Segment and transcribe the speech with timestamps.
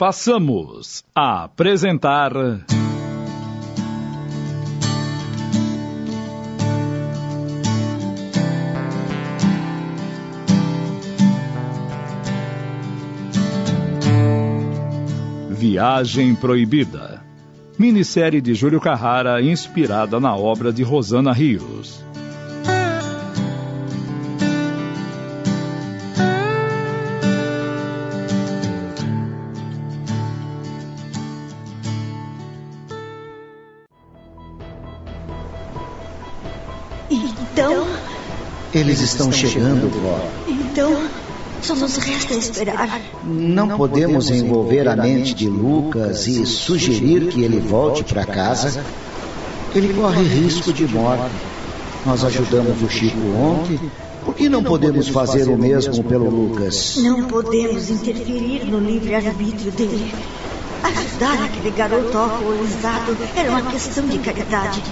[0.00, 2.32] passamos a apresentar.
[15.50, 17.22] Viagem Proibida.
[17.78, 22.02] Minissérie de Júlio Carrara inspirada na obra de Rosana Rios.
[38.90, 40.18] Eles estão chegando, vó.
[40.48, 41.08] então,
[41.62, 43.00] só nos resta esperar.
[43.22, 48.84] Não podemos envolver a mente de Lucas e sugerir que ele volte para casa.
[49.76, 51.30] Ele corre risco de morte.
[52.04, 53.78] Nós ajudamos o Chico ontem.
[54.24, 56.96] Por que não podemos fazer o mesmo pelo Lucas?
[56.96, 60.12] Não podemos interferir no livre-arbítrio dele.
[60.82, 64.82] Ajudar aquele garoto alcoolizado era uma questão de caridade.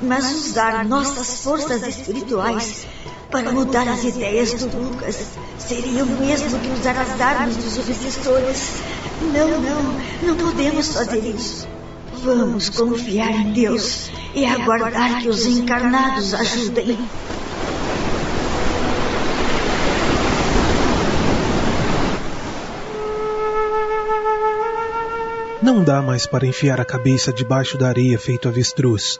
[0.00, 2.86] Mas usar nossas forças espirituais
[3.34, 8.80] para mudar as ideias do Lucas seria o mesmo que usar as armas dos obsessores.
[9.22, 9.82] Não, não,
[10.22, 11.66] não podemos fazer isso.
[12.22, 16.96] Vamos confiar em Deus e aguardar que os encarnados ajudem.
[25.60, 29.18] Não dá mais para enfiar a cabeça debaixo da areia feito avestruz.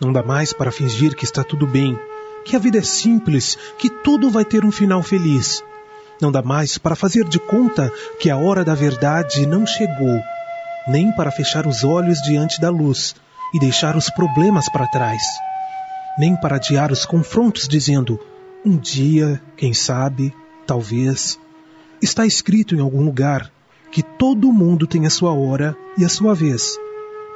[0.00, 1.96] Não dá mais para fingir que está tudo bem,
[2.44, 5.62] que a vida é simples, que tudo vai ter um final feliz.
[6.20, 10.20] Não dá mais para fazer de conta que a hora da verdade não chegou,
[10.88, 13.14] nem para fechar os olhos diante da luz
[13.54, 15.22] e deixar os problemas para trás,
[16.18, 18.18] nem para adiar os confrontos dizendo:
[18.64, 20.34] um dia, quem sabe,
[20.66, 21.38] talvez.
[22.02, 23.50] Está escrito em algum lugar
[23.90, 26.76] que todo mundo tem a sua hora e a sua vez.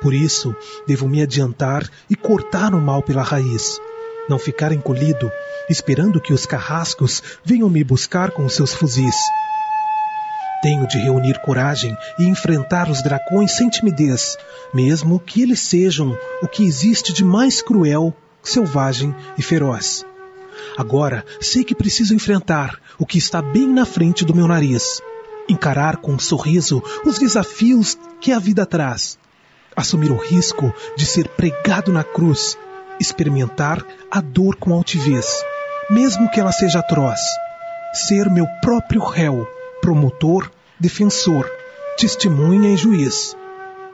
[0.01, 0.55] Por isso,
[0.87, 3.81] devo me adiantar e cortar o mal pela raiz.
[4.29, 5.31] Não ficar encolhido,
[5.69, 9.17] esperando que os carrascos venham me buscar com seus fuzis.
[10.63, 14.37] Tenho de reunir coragem e enfrentar os dracões sem timidez,
[14.73, 20.07] mesmo que eles sejam o que existe de mais cruel, selvagem e feroz.
[20.77, 25.03] Agora sei que preciso enfrentar o que está bem na frente do meu nariz.
[25.49, 29.19] Encarar com um sorriso os desafios que a vida traz
[29.77, 32.59] assumir o risco de ser pregado na cruz,
[33.03, 35.45] experimentar a dor com altivez,
[35.91, 37.21] mesmo que ela seja atroz,
[37.93, 39.47] ser meu próprio réu,
[39.81, 41.51] promotor, defensor,
[41.99, 43.37] testemunha e juiz,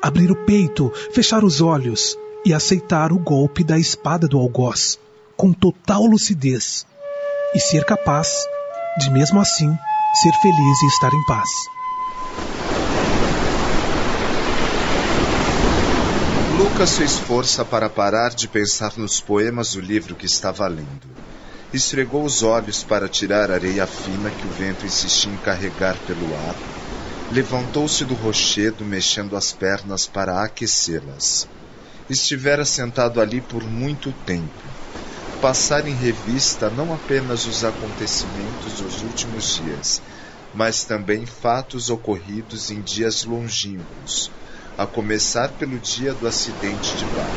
[0.03, 4.99] abrir o peito, fechar os olhos e aceitar o golpe da espada do algoz,
[5.37, 6.87] com total lucidez,
[7.55, 8.47] e ser capaz
[8.99, 9.71] de, mesmo assim,
[10.23, 11.49] ser feliz e estar em paz.
[16.59, 21.07] Lucas fez força para parar de pensar nos poemas do livro que estava lendo.
[21.73, 26.35] Esfregou os olhos para tirar a areia fina que o vento insistia em carregar pelo
[26.35, 26.57] ar.
[27.31, 31.47] Levantou-se do rochedo, mexendo as pernas para aquecê-las.
[32.11, 34.51] Estivera sentado ali por muito tempo.
[35.41, 40.03] Passar em revista não apenas os acontecimentos dos últimos dias,
[40.57, 44.29] mas também fatos ocorridos em dias longínquos,
[44.79, 47.33] a começar pelo dia do acidente de barco.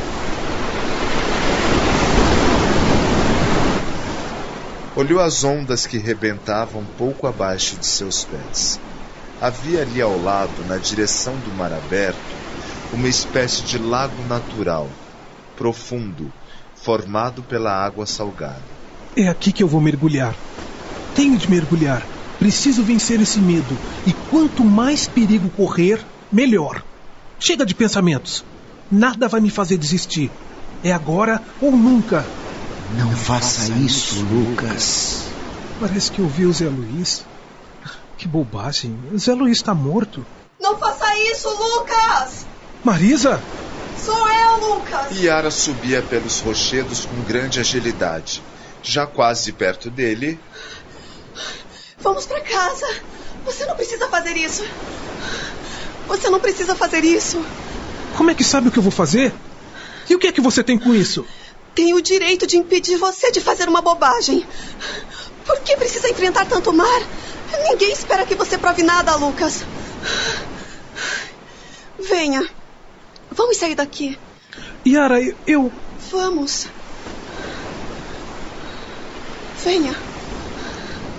[4.96, 8.80] Olhou as ondas que rebentavam pouco abaixo de seus pés.
[9.42, 12.20] Havia ali ao lado, na direção do mar aberto,
[12.94, 14.88] uma espécie de lago natural,
[15.58, 16.32] profundo,
[16.76, 18.62] formado pela água salgada.
[19.16, 20.36] É aqui que eu vou mergulhar.
[21.16, 22.06] Tenho de mergulhar.
[22.38, 23.76] Preciso vencer esse medo.
[24.06, 26.00] E quanto mais perigo correr,
[26.32, 26.84] melhor.
[27.42, 28.46] Chega de pensamentos.
[28.92, 30.30] Nada vai me fazer desistir.
[30.84, 32.24] É agora ou nunca.
[32.96, 35.24] Não faça isso, Lucas.
[35.80, 37.26] Parece que eu vi o Zé Luiz.
[38.16, 38.96] Que bobagem.
[39.12, 40.24] O Zé Luiz está morto.
[40.60, 42.46] Não faça isso, Lucas!
[42.84, 43.42] Marisa?
[43.98, 45.20] Sou eu, Lucas!
[45.20, 48.44] Yara subia pelos rochedos com grande agilidade.
[48.84, 50.40] Já quase perto dele,
[52.02, 52.88] Vamos pra casa.
[53.46, 54.64] Você não precisa fazer isso.
[56.12, 57.42] Você não precisa fazer isso.
[58.18, 59.34] Como é que sabe o que eu vou fazer?
[60.10, 61.26] E o que é que você tem com isso?
[61.74, 64.46] Tenho o direito de impedir você de fazer uma bobagem.
[65.46, 67.02] Por que precisa enfrentar tanto mar?
[67.64, 69.64] Ninguém espera que você prove nada, Lucas.
[71.98, 72.46] Venha.
[73.32, 74.20] Vamos sair daqui.
[74.86, 75.18] Yara,
[75.48, 75.72] eu.
[76.12, 76.68] Vamos.
[79.64, 79.96] Venha.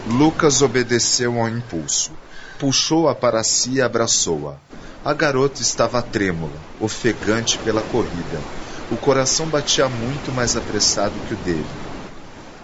[0.07, 2.13] Lucas obedeceu ao impulso.
[2.59, 4.72] Puxou-a para si e abraçou-a.
[5.05, 8.41] A garota estava trêmula, ofegante pela corrida.
[8.89, 11.69] O coração batia muito mais apressado que o dele.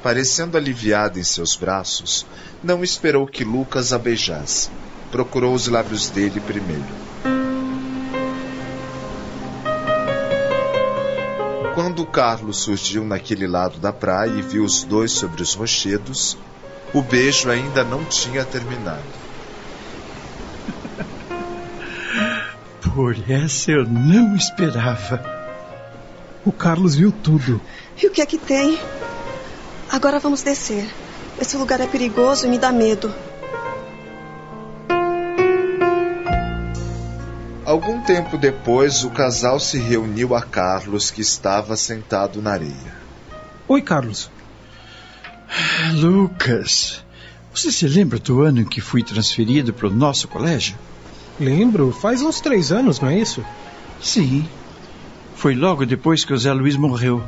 [0.05, 2.25] Parecendo aliviada em seus braços,
[2.63, 4.71] não esperou que Lucas a beijasse.
[5.11, 6.95] Procurou os lábios dele primeiro.
[11.75, 16.39] Quando Carlos surgiu naquele lado da praia e viu os dois sobre os rochedos,
[16.95, 19.28] o beijo ainda não tinha terminado.
[22.99, 25.23] Por essa eu não esperava.
[26.45, 27.61] O Carlos viu tudo.
[27.97, 28.77] E o que é que tem?
[29.89, 30.85] Agora vamos descer.
[31.41, 33.15] Esse lugar é perigoso e me dá medo.
[37.65, 42.97] Algum tempo depois, o casal se reuniu a Carlos, que estava sentado na areia.
[43.69, 44.29] Oi, Carlos.
[45.93, 47.05] Lucas,
[47.55, 50.77] você se lembra do ano em que fui transferido para o nosso colégio?
[51.39, 53.45] Lembro, faz uns três anos, não é isso?
[54.01, 54.47] Sim.
[55.35, 57.23] Foi logo depois que o Zé Luiz morreu.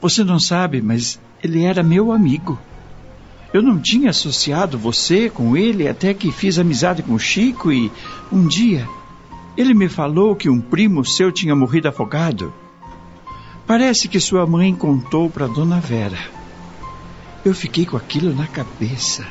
[0.00, 2.58] Você não sabe, mas ele era meu amigo.
[3.52, 7.90] Eu não tinha associado você com ele até que fiz amizade com o Chico e
[8.30, 8.86] um dia
[9.58, 12.54] ele me falou que um primo seu tinha morrido afogado.
[13.66, 16.18] Parece que sua mãe contou para Dona Vera.
[17.44, 19.26] Eu fiquei com aquilo na cabeça.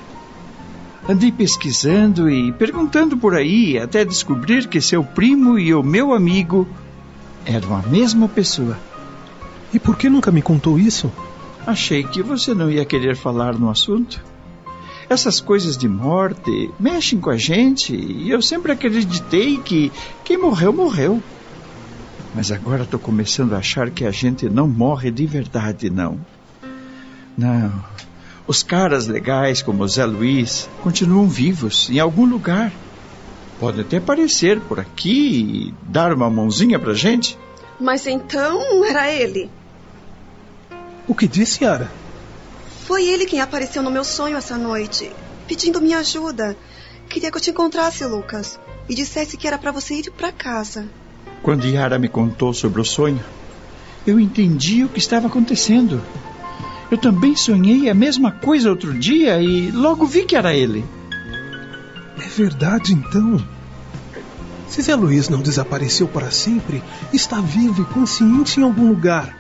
[1.10, 6.68] Andei pesquisando e perguntando por aí até descobrir que seu primo e o meu amigo
[7.46, 8.78] eram a mesma pessoa.
[9.74, 11.10] E por que nunca me contou isso?
[11.66, 14.22] Achei que você não ia querer falar no assunto.
[15.10, 19.92] Essas coisas de morte mexem com a gente e eu sempre acreditei que
[20.26, 21.24] quem morreu, morreu.
[22.36, 26.20] Mas agora estou começando a achar que a gente não morre de verdade, não.
[27.38, 27.72] Não.
[28.48, 32.72] Os caras legais como o Zé Luiz continuam vivos em algum lugar.
[33.60, 37.38] Podem até aparecer por aqui e dar uma mãozinha pra gente.
[37.78, 39.50] Mas então era ele.
[41.06, 41.92] O que disse, Yara?
[42.86, 45.12] Foi ele quem apareceu no meu sonho essa noite,
[45.46, 46.56] pedindo minha ajuda.
[47.10, 48.58] Queria que eu te encontrasse, Lucas,
[48.88, 50.88] e dissesse que era para você ir para casa.
[51.44, 53.24] Quando Yara me contou sobre o sonho,
[54.06, 56.02] eu entendi o que estava acontecendo.
[56.90, 60.86] Eu também sonhei a mesma coisa outro dia e logo vi que era ele.
[62.18, 63.44] É verdade, então.
[64.68, 66.82] Se Zé Luiz não desapareceu para sempre,
[67.14, 69.38] está vivo e consciente em algum lugar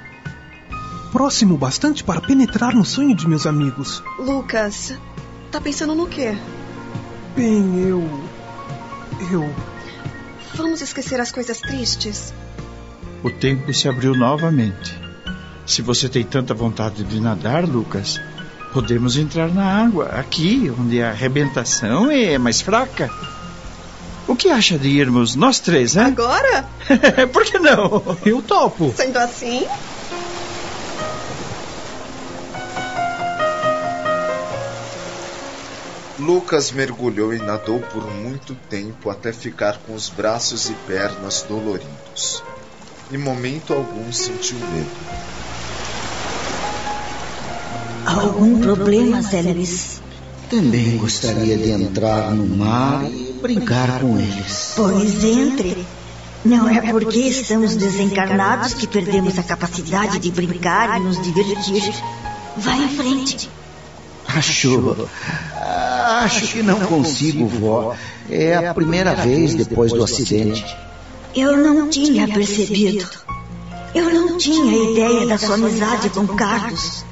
[1.11, 4.03] próximo bastante para penetrar no sonho de meus amigos.
[4.19, 4.94] Lucas,
[5.51, 6.38] tá pensando no quê?
[7.35, 8.03] Bem, eu.
[9.31, 9.53] Eu.
[10.55, 12.33] Vamos esquecer as coisas tristes?
[13.23, 15.06] O tempo se abriu novamente.
[15.67, 18.21] Se você tem tanta vontade de nadar, Lucas,
[18.71, 23.11] podemos entrar na água, aqui, onde a arrebentação é mais fraca.
[24.25, 26.03] O que acha de irmos nós três, hein?
[26.03, 26.65] Agora?
[27.33, 28.17] Por que não?
[28.25, 28.93] Eu topo.
[28.95, 29.67] Sendo assim,
[36.17, 42.43] Lucas mergulhou e nadou por muito tempo até ficar com os braços e pernas doloridos.
[43.11, 45.46] Em momento algum sentiu medo.
[48.07, 50.01] Algum problema, Zé Luiz?
[50.50, 54.71] Também gostaria de entrar no mar e brincar com eles.
[54.77, 55.86] Pois entre.
[56.45, 61.94] Não é porque estamos desencarnados que perdemos a capacidade de brincar e nos divertir.
[62.56, 63.49] Vá em frente.
[64.26, 65.09] Achou?
[66.23, 67.94] Acho que não consigo, vó.
[68.30, 70.66] É a primeira vez depois do acidente.
[71.35, 73.06] Eu não tinha percebido.
[73.94, 77.04] Eu não tinha ideia da sua amizade com Carlos.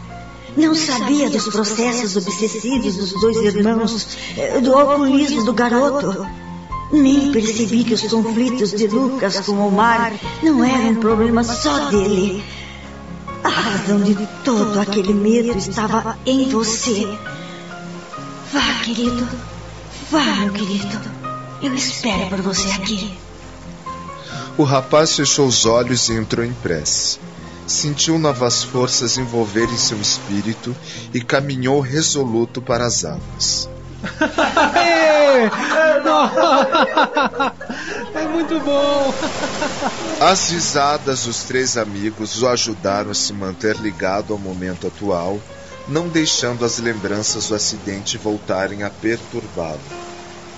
[0.55, 6.25] Não sabia dos processos obsessivos dos dois irmãos, eh, do alcoolismo do garoto.
[6.91, 12.43] Nem percebi que os conflitos de Lucas com Omar não eram um problema só dele.
[13.43, 17.05] A razão de todo aquele medo estava em você.
[18.53, 19.27] Vá, querido.
[20.09, 21.01] Vá, meu querido.
[21.61, 23.17] Eu espero por você aqui.
[24.57, 27.19] O rapaz fechou os olhos e entrou em prece.
[27.67, 30.75] Sentiu novas forças envolverem seu espírito
[31.13, 33.69] e caminhou resoluto para as águas.
[38.13, 39.13] é muito bom!
[40.21, 45.39] As risadas dos três amigos o ajudaram a se manter ligado ao momento atual
[45.87, 50.04] não deixando as lembranças do acidente voltarem a perturbá-lo.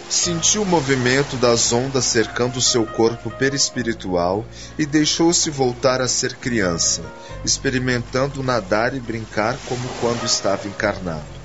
[0.10, 4.46] Sentiu o movimento das ondas cercando seu corpo perispiritual
[4.80, 7.02] e deixou-se voltar a ser criança,
[7.44, 11.38] experimentando nadar e brincar como quando estava encarnado.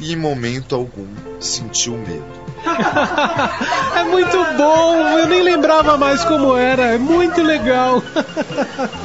[0.00, 1.08] e em momento algum
[1.40, 2.48] sentiu medo.
[3.96, 8.02] é muito bom, eu nem lembrava mais como era, é muito legal.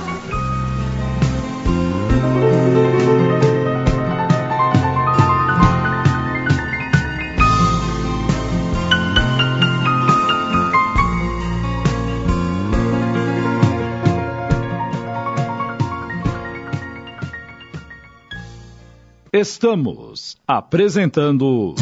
[19.44, 21.76] Estamos apresentando.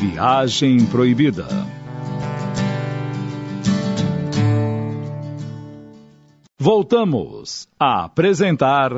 [0.00, 1.46] Viagem Proibida.
[6.58, 8.90] Voltamos a apresentar.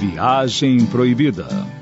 [0.00, 1.77] Viagem Proibida.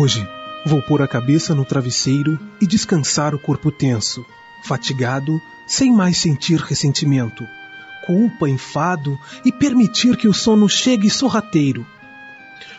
[0.00, 0.24] Hoje
[0.64, 4.24] vou pôr a cabeça no travesseiro e descansar o corpo tenso,
[4.62, 7.44] fatigado, sem mais sentir ressentimento,
[8.06, 11.84] culpa, enfado e permitir que o sono chegue sorrateiro.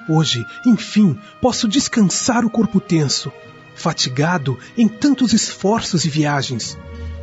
[0.07, 3.33] Hoje, enfim, posso descansar o corpo tenso,
[3.75, 6.77] fatigado em tantos esforços e viagens,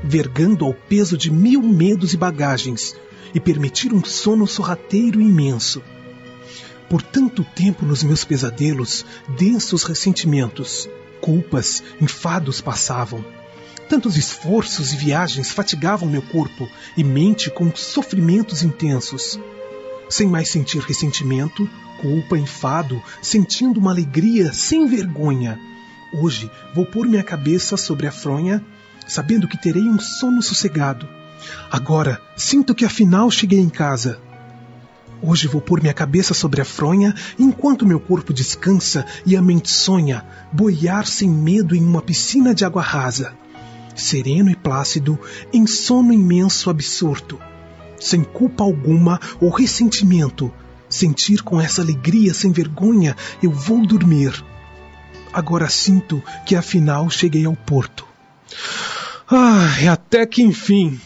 [0.04, 2.94] vergando ao peso de mil medos e bagagens,
[3.34, 5.82] e permitir um sono sorrateiro e imenso
[6.88, 9.04] por tanto tempo nos meus pesadelos,
[9.36, 10.88] densos ressentimentos,
[11.20, 13.24] culpas, enfados passavam.
[13.88, 19.38] Tantos esforços e viagens fatigavam meu corpo e mente com sofrimentos intensos.
[20.08, 21.68] Sem mais sentir ressentimento,
[22.00, 25.58] culpa, enfado, sentindo uma alegria sem vergonha.
[26.12, 28.64] Hoje vou pôr minha cabeça sobre a fronha,
[29.06, 31.08] sabendo que terei um sono sossegado.
[31.70, 34.20] Agora sinto que afinal cheguei em casa
[35.22, 39.70] Hoje vou pôr minha cabeça sobre a fronha enquanto meu corpo descansa e a mente
[39.70, 43.32] sonha, boiar sem medo em uma piscina de água rasa.
[43.94, 45.18] Sereno e plácido,
[45.52, 47.38] em sono imenso absorto.
[47.98, 50.52] Sem culpa alguma ou ressentimento,
[50.86, 54.44] sentir com essa alegria sem vergonha, eu vou dormir.
[55.32, 58.06] Agora sinto que afinal cheguei ao porto.
[59.28, 61.00] Ah, até que enfim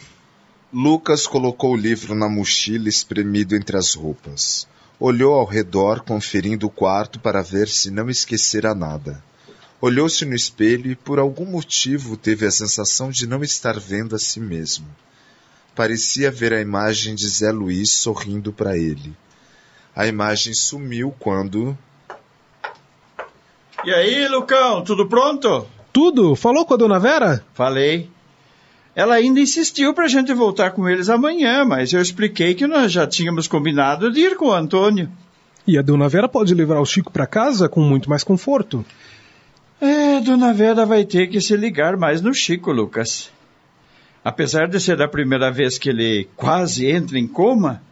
[0.72, 4.68] Lucas colocou o livro na mochila espremido entre as roupas.
[5.00, 9.20] Olhou ao redor, conferindo o quarto para ver se não esquecera nada.
[9.80, 14.18] Olhou-se no espelho e, por algum motivo, teve a sensação de não estar vendo a
[14.18, 14.86] si mesmo.
[15.74, 19.16] Parecia ver a imagem de Zé Luiz sorrindo para ele.
[19.96, 21.76] A imagem sumiu quando.
[23.84, 25.66] E aí, Lucão, tudo pronto?
[25.92, 26.36] Tudo?
[26.36, 27.44] Falou com a dona Vera?
[27.54, 28.08] Falei.
[29.00, 32.92] Ela ainda insistiu para a gente voltar com eles amanhã, mas eu expliquei que nós
[32.92, 35.10] já tínhamos combinado de ir com o Antônio.
[35.66, 38.84] E a dona Vera pode levar o Chico para casa com muito mais conforto.
[39.80, 43.32] É, dona Vera vai ter que se ligar mais no Chico, Lucas.
[44.22, 47.82] Apesar de ser a primeira vez que ele quase entra em coma,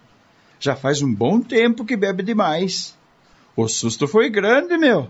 [0.61, 2.95] já faz um bom tempo que bebe demais.
[3.57, 5.09] O susto foi grande, meu.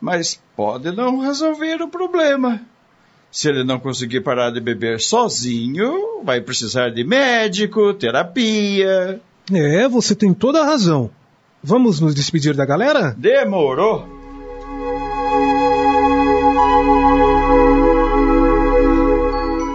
[0.00, 2.66] Mas pode não resolver o problema.
[3.32, 9.20] Se ele não conseguir parar de beber sozinho, vai precisar de médico, terapia.
[9.52, 11.10] É, você tem toda a razão.
[11.62, 13.14] Vamos nos despedir da galera?
[13.16, 14.04] Demorou.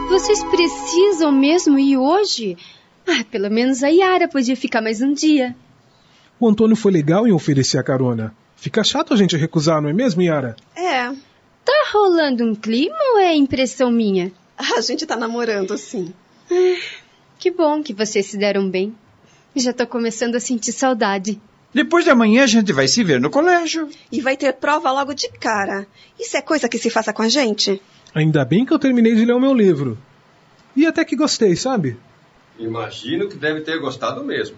[0.10, 2.58] Vocês precisam mesmo ir hoje?
[3.08, 5.56] Ah, pelo menos a Yara podia ficar mais um dia.
[6.40, 8.36] O Antônio foi legal em oferecer a carona.
[8.56, 10.56] Fica chato a gente recusar, não é mesmo, Yara?
[10.76, 11.14] É,
[11.66, 14.32] Tá rolando um clima ou é impressão minha?
[14.78, 16.14] A gente tá namorando, sim.
[16.50, 16.80] Ah,
[17.40, 18.96] que bom que vocês se deram bem.
[19.56, 21.42] Já tô começando a sentir saudade.
[21.74, 23.90] Depois de amanhã a gente vai se ver no colégio.
[24.12, 25.88] E vai ter prova logo de cara.
[26.20, 27.82] Isso é coisa que se faça com a gente?
[28.14, 29.98] Ainda bem que eu terminei de ler o meu livro.
[30.76, 31.98] E até que gostei, sabe?
[32.60, 34.56] Imagino que deve ter gostado mesmo.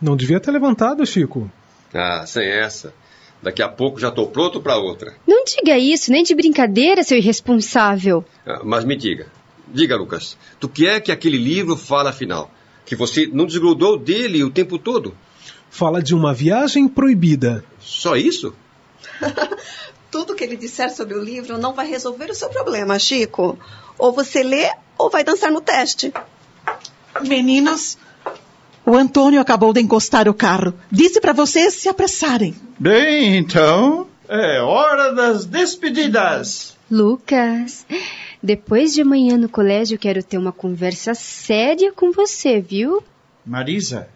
[0.00, 1.50] Não devia ter levantado, Chico.
[1.94, 2.94] Ah, sem essa.
[3.42, 5.14] Daqui a pouco já estou pronto para outra.
[5.26, 8.24] Não diga isso, nem de brincadeira, seu irresponsável.
[8.46, 9.26] Ah, mas me diga.
[9.66, 10.36] Diga, Lucas.
[10.60, 12.50] Do que é que aquele livro fala afinal?
[12.84, 15.16] Que você não desgrudou dele o tempo todo?
[15.70, 17.64] Fala de uma viagem proibida.
[17.80, 18.54] Só isso?
[20.10, 23.58] Tudo que ele disser sobre o livro não vai resolver o seu problema, Chico.
[23.98, 26.12] Ou você lê ou vai dançar no teste.
[27.26, 27.98] Meninas,
[28.84, 30.74] o Antônio acabou de encostar o carro.
[30.90, 32.54] Disse para vocês se apressarem.
[32.78, 36.76] Bem, então, é hora das despedidas.
[36.90, 37.86] Lucas,
[38.42, 43.02] depois de amanhã no colégio quero ter uma conversa séria com você, viu?
[43.46, 44.08] Marisa,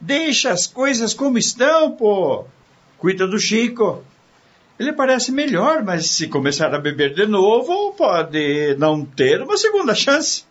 [0.00, 2.44] Deixa as coisas como estão, pô.
[2.98, 4.04] Cuida do Chico.
[4.78, 9.94] Ele parece melhor, mas se começar a beber de novo, pode não ter uma segunda
[9.94, 10.44] chance.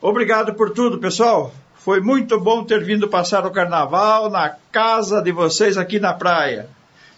[0.00, 1.54] Obrigado por tudo, pessoal.
[1.84, 6.66] Foi muito bom ter vindo passar o carnaval na casa de vocês aqui na praia.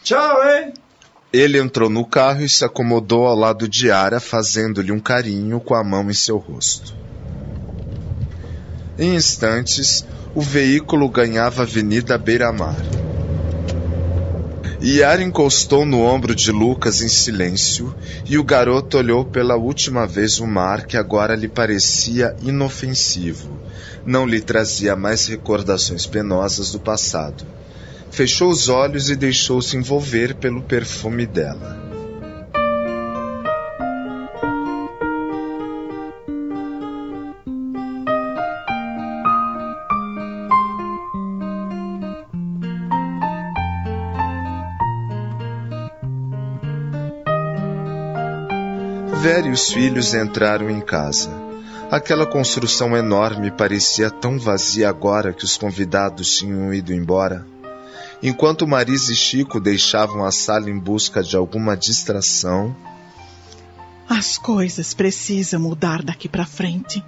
[0.03, 0.75] Tchau, hein?
[1.33, 5.77] Ele entrou no carro e se acomodou ao lado de Ara, fazendo-lhe um carinho com
[5.77, 6.93] a mão em seu rosto.
[8.99, 10.05] Em instantes,
[10.35, 12.75] o veículo ganhava a Avenida Beira-Mar.
[14.83, 17.95] Yara encostou no ombro de Lucas em silêncio
[18.27, 23.59] e o garoto olhou pela última vez o mar que agora lhe parecia inofensivo.
[24.05, 27.47] Não lhe trazia mais recordações penosas do passado.
[28.11, 31.86] Fechou os olhos e deixou-se envolver pelo perfume dela.
[49.37, 51.31] Vera e os filhos entraram em casa.
[51.91, 57.47] Aquela construção enorme parecia tão vazia agora que os convidados tinham ido embora.
[58.23, 62.75] Enquanto Marisa e Chico deixavam a sala em busca de alguma distração.
[64.09, 67.05] As coisas precisam mudar daqui para frente.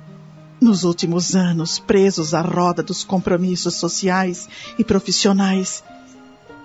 [0.61, 4.47] Nos últimos anos, presos à roda dos compromissos sociais
[4.79, 5.83] e profissionais,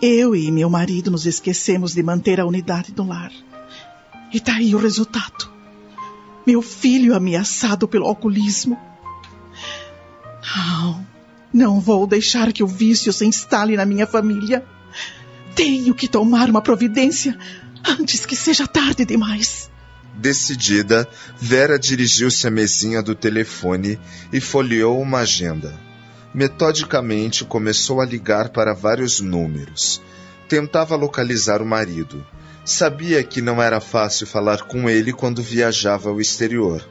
[0.02, 3.32] eu e meu marido nos esquecemos de manter a unidade do lar.
[4.34, 5.53] E tá o resultado.
[6.46, 8.78] Meu filho ameaçado pelo alcoolismo.
[10.56, 11.08] Não,
[11.54, 14.66] não vou deixar que o vício se instale na minha família.
[15.56, 17.38] Tenho que tomar uma providência
[17.86, 19.72] antes que seja tarde demais.
[20.16, 21.08] Decidida,
[21.40, 24.00] Vera dirigiu-se à mesinha do telefone
[24.32, 25.80] e folheou uma agenda.
[26.34, 30.02] Metodicamente começou a ligar para vários números.
[30.48, 32.26] Tentava localizar o marido.
[32.66, 36.88] Sabia que não era fácil falar com ele quando viajava ao exterior,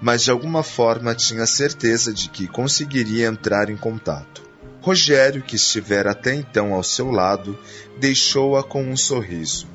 [0.00, 4.42] mas de alguma forma tinha certeza de que conseguiria entrar em contato.
[4.80, 7.56] Rogério, que estivera até então ao seu lado,
[7.98, 9.68] deixou-a com um sorriso.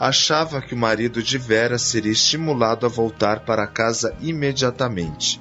[0.00, 5.40] Achava que o marido de Vera seria estimulado a voltar para casa imediatamente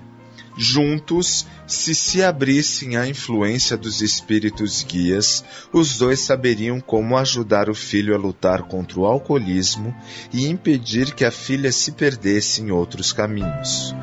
[0.63, 5.43] Juntos, se se abrissem à influência dos espíritos guias,
[5.73, 9.91] os dois saberiam como ajudar o filho a lutar contra o alcoolismo
[10.31, 13.95] e impedir que a filha se perdesse em outros caminhos.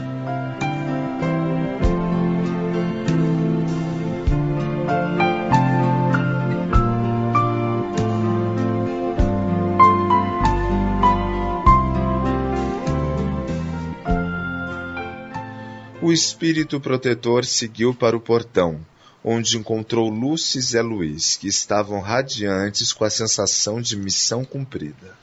[16.09, 18.81] O espírito protetor seguiu para o portão,
[19.23, 25.15] onde encontrou Lúcia e Zé Luiz, que estavam radiantes com a sensação de missão cumprida.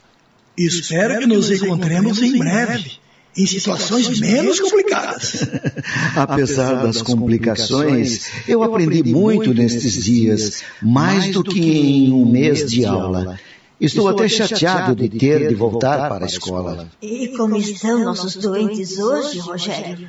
[0.56, 3.00] Espero que nos encontremos em breve,
[3.36, 5.48] em situações menos complicadas.
[6.14, 12.84] Apesar das complicações, eu aprendi muito nestes dias, mais do que em um mês de
[12.84, 13.40] aula.
[13.80, 16.88] Estou até chateado de ter de voltar para a escola.
[17.02, 20.08] E como estão nossos doentes hoje, Rogério?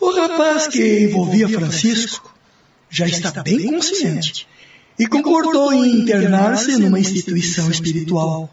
[0.00, 2.34] O rapaz que envolvia Francisco
[2.90, 4.46] já está bem consciente
[4.98, 8.52] e concordou em internar-se numa instituição espiritual.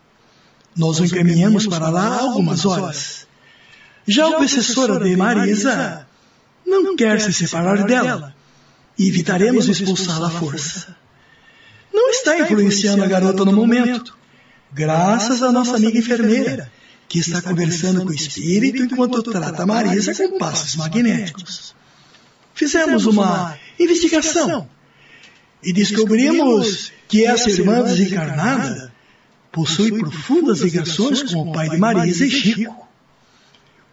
[0.76, 3.28] Nós o encaminhamos para lá algumas horas.
[4.08, 6.08] Já o obsessor de Marisa
[6.66, 8.34] não quer se separar dela.
[8.98, 10.96] e evitaremos expulsá-la à força.
[11.94, 14.16] Não está influenciando a garota no momento,
[14.72, 16.72] graças à nossa amiga enfermeira,
[17.12, 21.76] que está conversando com o espírito enquanto trata Marisa com passos magnéticos.
[22.54, 24.70] Fizemos uma investigação
[25.62, 28.94] e descobrimos que essa irmã desencarnada
[29.52, 32.88] possui profundas ligações com o pai de Marisa e Chico.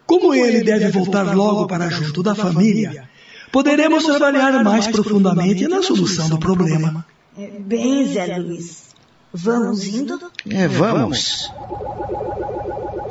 [0.05, 3.09] Como ele deve voltar logo para junto da família,
[3.51, 7.05] poderemos trabalhar mais profundamente na solução do problema.
[7.35, 8.87] Bem, Zé Luiz.
[9.33, 10.31] Vamos indo?
[10.49, 11.51] É, vamos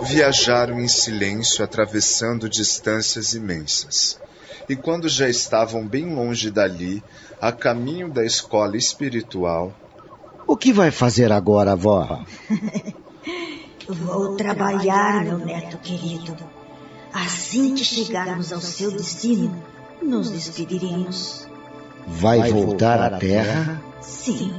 [0.03, 4.19] viajaram em silêncio atravessando distâncias imensas.
[4.69, 7.03] E quando já estavam bem longe dali,
[7.41, 9.73] a caminho da escola espiritual.
[10.47, 12.23] O que vai fazer agora, avó?
[13.89, 16.37] Vou trabalhar, meu neto querido.
[17.13, 19.63] Assim que chegarmos ao seu destino,
[20.03, 21.49] nos despediremos.
[22.07, 23.83] Vai voltar à Terra?
[24.01, 24.53] Sim.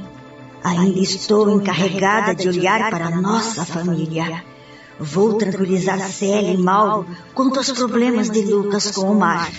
[0.62, 4.49] Ainda estou encarregada de olhar para a nossa família.
[5.00, 9.50] Vou tranquilizar Célia e Mauro quanto aos problemas de Lucas com o mar.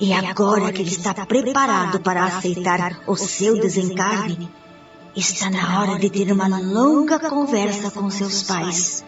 [0.00, 4.50] E agora que ele está preparado para aceitar o seu desencarne,
[5.14, 9.04] está na hora de ter uma longa conversa com seus pais.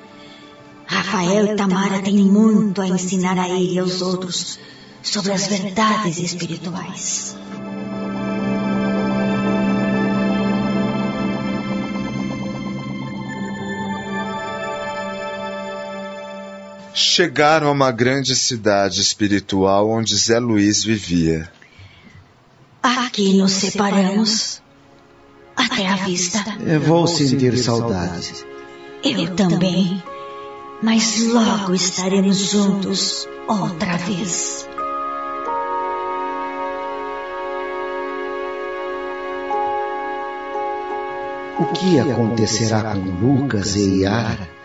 [0.86, 4.58] Rafael e Tamara têm muito a ensinar a ele e aos outros
[5.02, 7.36] sobre as verdades espirituais.
[17.00, 21.48] Chegaram a uma grande cidade espiritual onde Zé Luiz vivia.
[22.82, 24.60] Aqui nos separamos.
[25.54, 26.44] Até a vista.
[26.58, 28.44] Eu vou sentir saudades.
[29.04, 30.02] Eu também.
[30.82, 34.68] Mas logo estaremos juntos outra vez.
[41.60, 44.57] O que acontecerá com Lucas e Yara?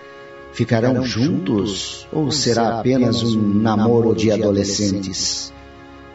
[0.54, 5.52] Ficarão juntos ou será apenas um namoro de adolescentes?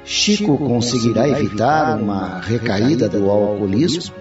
[0.04, 4.14] Chico conseguirá evitar uma recaída do alcoolismo?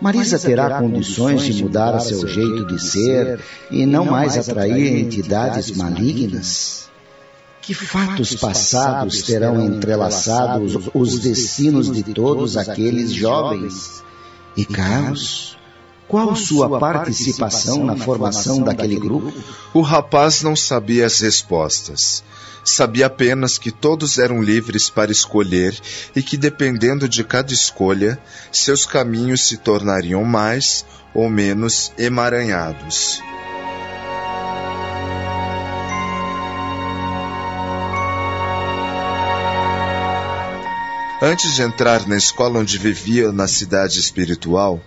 [0.00, 6.88] Marisa terá condições de mudar seu jeito de ser e não mais atrair entidades malignas?
[7.60, 14.04] Que fatos passados terão entrelaçado os destinos de todos aqueles jovens?
[14.56, 15.58] E Carlos?
[16.08, 19.32] Qual sua participação na formação daquele grupo?
[19.72, 22.22] O rapaz não sabia as respostas.
[22.64, 25.78] Sabia apenas que todos eram livres para escolher
[26.16, 28.18] e que, dependendo de cada escolha,
[28.50, 33.22] seus caminhos se tornariam mais ou menos emaranhados.
[41.20, 44.82] Antes de entrar na escola onde vivia na cidade espiritual,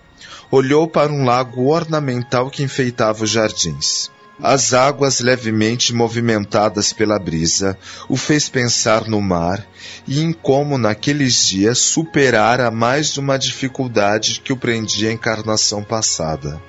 [0.51, 4.09] olhou para um lago ornamental que enfeitava os jardins.
[4.39, 7.75] As águas levemente movimentadas pela brisa
[8.07, 9.65] o fez pensar no mar
[10.07, 16.61] e em como naqueles dias superara mais uma dificuldade que o prendia à encarnação passada.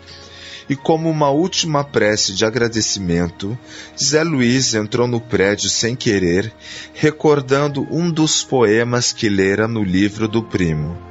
[0.67, 3.59] E como uma última prece de agradecimento,
[4.03, 6.53] Zé Luiz entrou no prédio sem querer,
[6.95, 11.08] recordando um dos poemas que lera no livro do primo.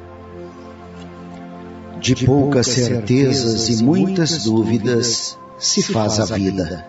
[1.99, 6.85] De poucas certezas e muitas dúvidas se faz a vida.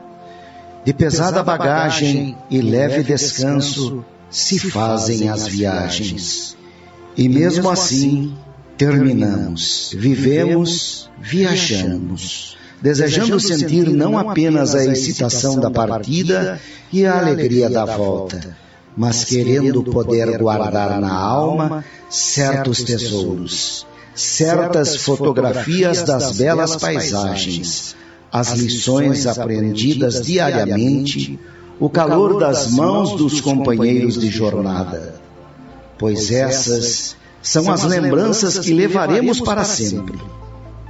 [0.84, 6.56] De pesada bagagem e leve descanso se fazem as viagens.
[7.16, 8.36] E mesmo assim,
[8.76, 16.60] terminamos, vivemos, viajamos, desejando sentir não apenas a excitação da partida
[16.92, 18.56] e a alegria da volta,
[18.96, 23.86] mas querendo poder guardar na alma certos tesouros
[24.18, 27.94] certas fotografias das belas paisagens,
[28.32, 31.38] as lições aprendidas diariamente,
[31.78, 35.14] o calor das mãos dos companheiros de jornada.
[35.98, 40.18] Pois essas são as lembranças que levaremos para sempre.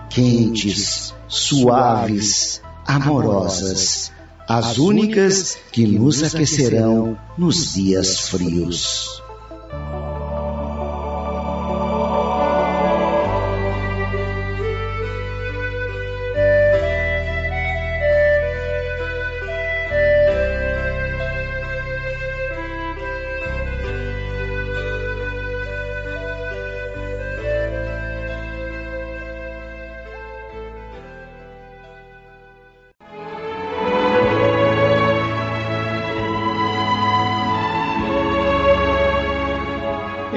[0.09, 4.11] Quentes, suaves, amorosas,
[4.49, 9.23] as únicas que nos aquecerão nos dias frios.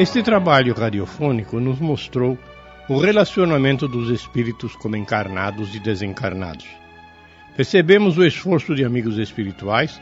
[0.01, 2.35] Este trabalho radiofônico nos mostrou
[2.89, 6.65] o relacionamento dos espíritos como encarnados e desencarnados.
[7.55, 10.01] Percebemos o esforço de amigos espirituais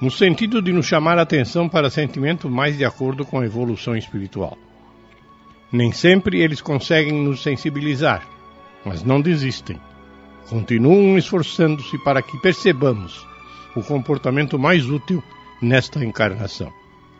[0.00, 3.96] no sentido de nos chamar a atenção para sentimentos mais de acordo com a evolução
[3.96, 4.56] espiritual.
[5.72, 8.24] Nem sempre eles conseguem nos sensibilizar,
[8.84, 9.80] mas não desistem.
[10.48, 13.26] Continuam esforçando-se para que percebamos
[13.74, 15.20] o comportamento mais útil
[15.60, 16.72] nesta encarnação.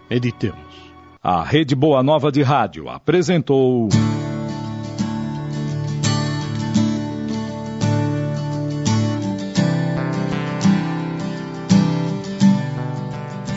[0.08, 0.91] Editemos.
[1.24, 3.88] A Rede Boa Nova de Rádio apresentou.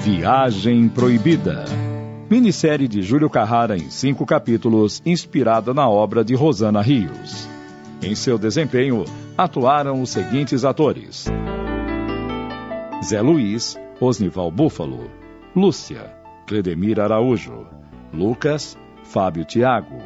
[0.04, 1.66] Viagem Proibida.
[2.30, 7.50] Minissérie de Júlio Carrara em cinco capítulos, inspirada na obra de Rosana Rios.
[8.00, 11.26] Em seu desempenho, atuaram os seguintes atores:
[13.04, 15.10] Zé Luiz, Osnival Búfalo,
[15.56, 17.68] Lúcia, Cledemir Araújo,
[18.14, 20.02] Lucas, Fábio Tiago,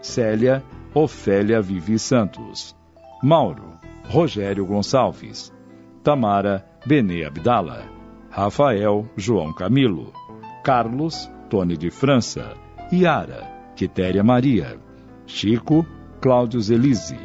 [0.00, 0.62] Célia,
[0.94, 2.76] Ofélia Vivi Santos,
[3.22, 5.52] Mauro, Rogério Gonçalves,
[6.02, 7.84] Tamara, Benê Abdala,
[8.30, 10.12] Rafael, João Camilo,
[10.64, 12.54] Carlos, Tony de França,
[12.92, 14.78] Yara, Quitéria Maria,
[15.26, 15.86] Chico,
[16.20, 17.18] Cláudio Zelise,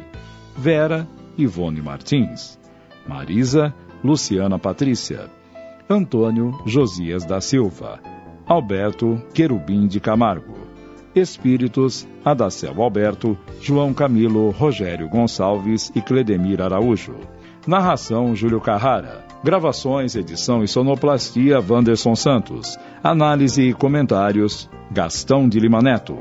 [0.56, 2.58] Vera, Ivone Martins,
[3.06, 5.30] Marisa, Luciana Patrícia,
[5.88, 8.00] Antônio Josias da Silva,
[8.48, 10.54] Alberto Querubim de Camargo,
[11.16, 17.16] Espíritos, Adacel Alberto, João Camilo, Rogério Gonçalves e Cledemir Araújo.
[17.66, 19.24] Narração Júlio Carrara.
[19.42, 22.78] Gravações, edição e sonoplastia Wanderson Santos.
[23.02, 26.16] Análise e comentários Gastão de Lima Neto.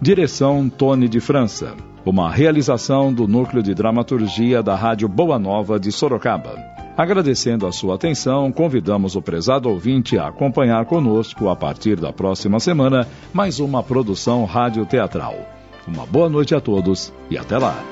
[0.00, 1.74] Direção Tony de França.
[2.04, 6.75] Uma realização do Núcleo de Dramaturgia da Rádio Boa Nova de Sorocaba.
[6.96, 12.58] Agradecendo a sua atenção, convidamos o prezado ouvinte a acompanhar conosco, a partir da próxima
[12.58, 15.34] semana, mais uma produção rádio-teatral.
[15.86, 17.84] Uma boa noite a todos e até lá!